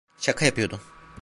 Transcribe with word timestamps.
Şaka 0.17 0.45
yapıyordum. 0.45 0.79